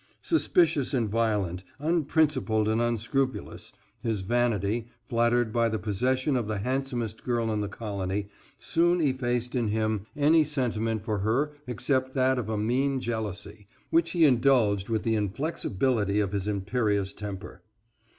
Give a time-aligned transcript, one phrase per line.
[0.23, 7.23] Suspicious and violent, unprincipled and unscrupulous, his vanity, flattered by the possession of the handsomest
[7.23, 8.27] girl in the colony,
[8.57, 14.09] soon effaced in him any sentiment for her except that of a mean jealousy, which
[14.13, 17.61] he indulged with the inflexibility of his imperious temper.